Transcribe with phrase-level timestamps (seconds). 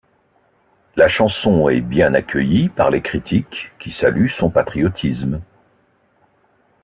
[0.95, 5.43] La chanson est bien accueillie par les critiques qui saluent son patriotisme.